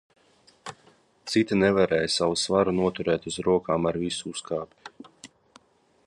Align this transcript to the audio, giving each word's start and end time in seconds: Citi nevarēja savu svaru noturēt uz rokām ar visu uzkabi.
Citi 1.33 1.57
nevarēja 1.63 2.07
savu 2.13 2.39
svaru 2.43 2.73
noturēt 2.79 3.27
uz 3.33 3.37
rokām 3.49 3.85
ar 3.91 3.99
visu 4.05 4.33
uzkabi. 4.33 5.13